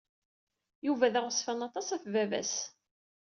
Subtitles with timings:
[0.85, 2.53] Yuba d aɣezfan aṭas ɣef baba-s.